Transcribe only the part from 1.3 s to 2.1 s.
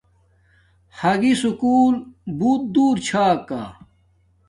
سکُول